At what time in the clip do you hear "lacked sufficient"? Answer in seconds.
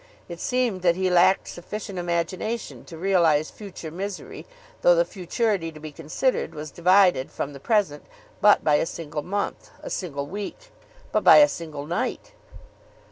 1.11-1.99